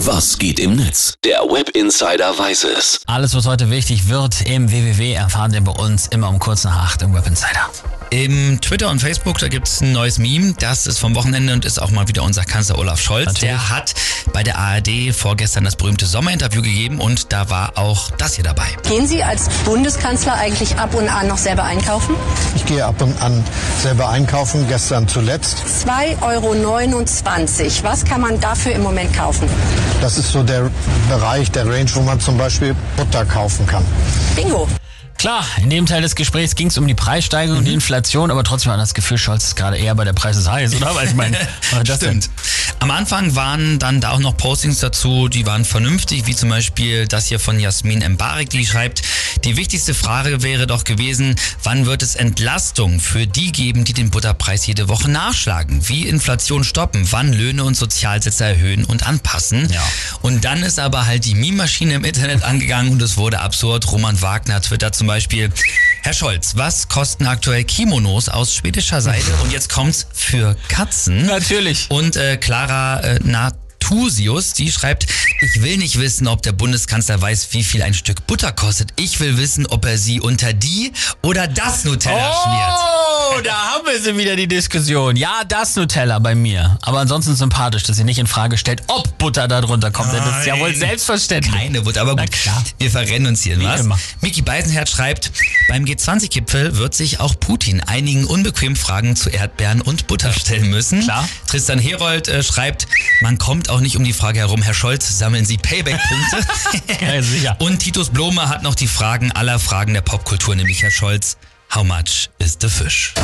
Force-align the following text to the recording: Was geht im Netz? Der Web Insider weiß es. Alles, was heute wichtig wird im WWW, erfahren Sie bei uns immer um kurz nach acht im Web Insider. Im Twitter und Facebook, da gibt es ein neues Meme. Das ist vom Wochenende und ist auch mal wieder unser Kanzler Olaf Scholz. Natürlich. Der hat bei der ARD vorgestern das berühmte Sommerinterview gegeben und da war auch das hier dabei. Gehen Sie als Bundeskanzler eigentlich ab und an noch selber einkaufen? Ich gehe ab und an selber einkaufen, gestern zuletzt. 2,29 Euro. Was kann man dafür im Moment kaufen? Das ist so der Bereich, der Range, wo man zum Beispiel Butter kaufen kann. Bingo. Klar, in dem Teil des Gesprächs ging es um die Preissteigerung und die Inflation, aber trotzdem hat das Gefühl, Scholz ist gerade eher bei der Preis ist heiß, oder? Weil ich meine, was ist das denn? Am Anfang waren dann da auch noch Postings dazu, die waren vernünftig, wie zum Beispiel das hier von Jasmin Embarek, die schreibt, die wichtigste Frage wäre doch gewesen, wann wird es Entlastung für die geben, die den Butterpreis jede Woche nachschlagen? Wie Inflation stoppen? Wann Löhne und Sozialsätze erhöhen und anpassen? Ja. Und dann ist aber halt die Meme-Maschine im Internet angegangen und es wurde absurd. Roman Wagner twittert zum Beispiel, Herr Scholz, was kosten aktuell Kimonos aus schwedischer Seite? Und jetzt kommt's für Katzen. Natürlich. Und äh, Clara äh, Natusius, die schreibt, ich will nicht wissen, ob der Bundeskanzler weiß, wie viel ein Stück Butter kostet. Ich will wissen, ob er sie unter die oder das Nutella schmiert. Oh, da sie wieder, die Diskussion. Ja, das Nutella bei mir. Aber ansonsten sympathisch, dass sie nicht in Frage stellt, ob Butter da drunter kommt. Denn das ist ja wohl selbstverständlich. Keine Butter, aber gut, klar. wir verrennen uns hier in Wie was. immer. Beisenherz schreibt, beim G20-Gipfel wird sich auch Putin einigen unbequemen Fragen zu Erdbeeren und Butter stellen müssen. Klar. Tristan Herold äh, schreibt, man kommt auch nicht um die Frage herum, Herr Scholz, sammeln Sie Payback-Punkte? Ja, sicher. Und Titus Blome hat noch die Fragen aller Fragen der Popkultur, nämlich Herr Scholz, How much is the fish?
Was 0.00 0.36
geht 0.38 0.60
im 0.60 0.76
Netz? 0.76 1.14
Der 1.24 1.40
Web 1.40 1.70
Insider 1.70 2.38
weiß 2.38 2.64
es. 2.64 3.00
Alles, 3.06 3.34
was 3.34 3.46
heute 3.46 3.70
wichtig 3.70 4.08
wird 4.10 4.42
im 4.42 4.70
WWW, 4.70 5.14
erfahren 5.14 5.50
Sie 5.52 5.60
bei 5.60 5.72
uns 5.72 6.06
immer 6.08 6.28
um 6.28 6.38
kurz 6.38 6.64
nach 6.64 6.76
acht 6.76 7.00
im 7.00 7.14
Web 7.14 7.26
Insider. 7.26 7.70
Im 8.10 8.60
Twitter 8.60 8.88
und 8.90 9.00
Facebook, 9.00 9.38
da 9.38 9.48
gibt 9.48 9.66
es 9.66 9.80
ein 9.80 9.90
neues 9.90 10.18
Meme. 10.18 10.54
Das 10.60 10.86
ist 10.86 10.98
vom 10.98 11.16
Wochenende 11.16 11.52
und 11.52 11.64
ist 11.64 11.82
auch 11.82 11.90
mal 11.90 12.06
wieder 12.06 12.22
unser 12.22 12.44
Kanzler 12.44 12.78
Olaf 12.78 13.00
Scholz. 13.00 13.26
Natürlich. 13.26 13.50
Der 13.50 13.68
hat 13.68 13.94
bei 14.32 14.44
der 14.44 14.58
ARD 14.58 15.12
vorgestern 15.12 15.64
das 15.64 15.74
berühmte 15.74 16.06
Sommerinterview 16.06 16.62
gegeben 16.62 17.00
und 17.00 17.32
da 17.32 17.50
war 17.50 17.76
auch 17.76 18.10
das 18.12 18.34
hier 18.34 18.44
dabei. 18.44 18.66
Gehen 18.88 19.08
Sie 19.08 19.24
als 19.24 19.48
Bundeskanzler 19.64 20.34
eigentlich 20.34 20.76
ab 20.76 20.94
und 20.94 21.08
an 21.08 21.26
noch 21.26 21.38
selber 21.38 21.64
einkaufen? 21.64 22.14
Ich 22.54 22.64
gehe 22.64 22.84
ab 22.84 23.02
und 23.02 23.20
an 23.20 23.42
selber 23.80 24.08
einkaufen, 24.08 24.68
gestern 24.68 25.08
zuletzt. 25.08 25.64
2,29 25.84 26.22
Euro. 26.22 27.82
Was 27.82 28.04
kann 28.04 28.20
man 28.20 28.40
dafür 28.40 28.72
im 28.72 28.82
Moment 28.82 29.12
kaufen? 29.14 29.48
Das 30.00 30.16
ist 30.16 30.30
so 30.30 30.44
der 30.44 30.70
Bereich, 31.08 31.50
der 31.50 31.66
Range, 31.66 31.90
wo 31.94 32.02
man 32.02 32.20
zum 32.20 32.38
Beispiel 32.38 32.76
Butter 32.96 33.24
kaufen 33.24 33.66
kann. 33.66 33.84
Bingo. 34.36 34.68
Klar, 35.18 35.46
in 35.62 35.70
dem 35.70 35.86
Teil 35.86 36.02
des 36.02 36.14
Gesprächs 36.14 36.54
ging 36.54 36.66
es 36.66 36.76
um 36.76 36.86
die 36.86 36.94
Preissteigerung 36.94 37.58
und 37.58 37.64
die 37.64 37.72
Inflation, 37.72 38.30
aber 38.30 38.44
trotzdem 38.44 38.72
hat 38.72 38.78
das 38.78 38.92
Gefühl, 38.92 39.16
Scholz 39.16 39.44
ist 39.44 39.56
gerade 39.56 39.78
eher 39.78 39.94
bei 39.94 40.04
der 40.04 40.12
Preis 40.12 40.36
ist 40.36 40.50
heiß, 40.50 40.74
oder? 40.76 40.94
Weil 40.94 41.06
ich 41.08 41.14
meine, 41.14 41.38
was 41.70 41.80
ist 41.80 41.88
das 41.88 41.98
denn? 42.00 42.20
Am 42.78 42.90
Anfang 42.90 43.34
waren 43.34 43.78
dann 43.78 44.00
da 44.00 44.10
auch 44.10 44.18
noch 44.18 44.36
Postings 44.36 44.80
dazu, 44.80 45.28
die 45.28 45.46
waren 45.46 45.64
vernünftig, 45.64 46.26
wie 46.26 46.36
zum 46.36 46.50
Beispiel 46.50 47.06
das 47.06 47.26
hier 47.26 47.40
von 47.40 47.58
Jasmin 47.58 48.02
Embarek, 48.02 48.50
die 48.50 48.66
schreibt, 48.66 49.02
die 49.44 49.56
wichtigste 49.56 49.94
Frage 49.94 50.42
wäre 50.42 50.66
doch 50.66 50.84
gewesen, 50.84 51.36
wann 51.62 51.86
wird 51.86 52.02
es 52.02 52.14
Entlastung 52.14 53.00
für 53.00 53.26
die 53.26 53.50
geben, 53.50 53.84
die 53.84 53.92
den 53.92 54.10
Butterpreis 54.10 54.66
jede 54.66 54.88
Woche 54.88 55.10
nachschlagen? 55.10 55.88
Wie 55.88 56.06
Inflation 56.06 56.64
stoppen? 56.64 57.06
Wann 57.10 57.32
Löhne 57.32 57.64
und 57.64 57.76
Sozialsätze 57.76 58.44
erhöhen 58.44 58.84
und 58.84 59.06
anpassen? 59.06 59.68
Ja. 59.70 59.82
Und 60.20 60.44
dann 60.44 60.62
ist 60.62 60.78
aber 60.78 61.06
halt 61.06 61.24
die 61.24 61.34
Meme-Maschine 61.34 61.94
im 61.94 62.04
Internet 62.04 62.42
angegangen 62.44 62.92
und 62.92 63.02
es 63.02 63.16
wurde 63.16 63.40
absurd. 63.40 63.90
Roman 63.90 64.20
Wagner 64.20 64.60
twittert 64.60 64.94
zum 64.94 65.06
Beispiel, 65.06 65.50
Herr 66.06 66.14
Scholz, 66.14 66.54
was 66.54 66.86
kosten 66.86 67.26
aktuell 67.26 67.64
Kimonos 67.64 68.28
aus 68.28 68.54
schwedischer 68.54 69.00
Seite? 69.00 69.26
Und 69.42 69.50
jetzt 69.50 69.68
kommt's 69.68 70.06
für 70.12 70.54
Katzen. 70.68 71.26
Natürlich. 71.26 71.86
Und 71.88 72.14
äh, 72.14 72.36
Clara 72.36 73.00
äh, 73.00 73.18
Natusius, 73.24 74.52
die 74.52 74.70
schreibt, 74.70 75.08
ich 75.40 75.62
will 75.62 75.78
nicht 75.78 75.98
wissen, 75.98 76.28
ob 76.28 76.42
der 76.42 76.52
Bundeskanzler 76.52 77.20
weiß, 77.20 77.48
wie 77.50 77.64
viel 77.64 77.82
ein 77.82 77.92
Stück 77.92 78.24
Butter 78.28 78.52
kostet. 78.52 78.92
Ich 78.94 79.18
will 79.18 79.36
wissen, 79.36 79.66
ob 79.66 79.84
er 79.84 79.98
sie 79.98 80.20
unter 80.20 80.52
die 80.52 80.92
oder 81.22 81.48
das 81.48 81.84
Nutella 81.84 82.32
schmiert. 82.40 82.70
Oh, 82.70 82.96
da 82.96 83.05
sie 84.00 84.16
wieder, 84.16 84.36
die 84.36 84.48
Diskussion. 84.48 85.16
Ja, 85.16 85.42
das 85.46 85.76
Nutella 85.76 86.18
bei 86.18 86.34
mir. 86.34 86.78
Aber 86.82 87.00
ansonsten 87.00 87.34
sympathisch, 87.34 87.84
dass 87.84 87.96
sie 87.96 88.04
nicht 88.04 88.18
in 88.18 88.26
Frage 88.26 88.58
stellt, 88.58 88.82
ob 88.86 89.18
Butter 89.18 89.48
da 89.48 89.60
drunter 89.60 89.90
kommt. 89.90 90.12
Denn 90.12 90.22
das 90.24 90.40
ist 90.40 90.46
ja 90.46 90.58
wohl 90.58 90.74
selbstverständlich. 90.74 91.54
Keine 91.54 91.82
Butter, 91.82 92.02
aber 92.02 92.16
gut, 92.16 92.32
klar. 92.32 92.62
wir 92.78 92.90
verrennen 92.90 93.28
uns 93.28 93.42
hier 93.42 93.54
in 93.54 93.60
Wie 93.60 93.64
was. 93.64 93.80
immer. 93.80 93.98
Beisenherz 94.46 94.90
schreibt, 94.90 95.32
beim 95.68 95.84
G20-Gipfel 95.84 96.76
wird 96.76 96.94
sich 96.94 97.20
auch 97.20 97.38
Putin 97.38 97.80
einigen 97.80 98.24
unbequemen 98.24 98.76
Fragen 98.76 99.16
zu 99.16 99.28
Erdbeeren 99.28 99.80
und 99.80 100.06
Butter 100.06 100.32
stellen 100.32 100.70
müssen. 100.70 101.02
Klar. 101.02 101.28
Tristan 101.46 101.78
Herold 101.78 102.28
äh, 102.28 102.42
schreibt, 102.42 102.86
man 103.20 103.38
kommt 103.38 103.68
auch 103.68 103.80
nicht 103.80 103.96
um 103.96 104.04
die 104.04 104.12
Frage 104.12 104.38
herum, 104.38 104.62
Herr 104.62 104.74
Scholz, 104.74 105.18
sammeln 105.18 105.44
Sie 105.44 105.58
Payback-Punkte? 105.58 106.46
Ja, 107.06 107.22
sicher. 107.22 107.56
Und 107.58 107.80
Titus 107.80 108.10
Blome 108.10 108.48
hat 108.48 108.62
noch 108.62 108.74
die 108.74 108.86
Fragen 108.86 109.32
aller 109.32 109.58
Fragen 109.58 109.92
der 109.94 110.00
Popkultur, 110.00 110.54
nämlich 110.54 110.82
Herr 110.82 110.90
Scholz, 110.90 111.36
How 111.68 111.82
much 111.82 112.28
is 112.38 112.56
the 112.56 112.68
fish? 112.68 113.14